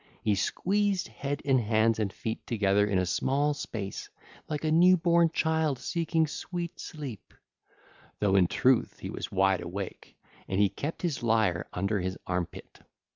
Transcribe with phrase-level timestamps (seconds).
[0.23, 4.09] He squeezed head and hands and feet together in a small space,
[4.49, 7.35] like a new born child seeking sweet sleep,
[8.17, 10.17] though in truth he was wide awake,
[10.47, 12.79] and he kept his lyre under his armpit.